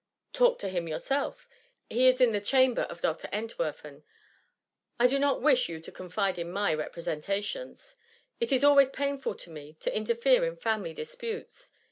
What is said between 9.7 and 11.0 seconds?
to interfere in family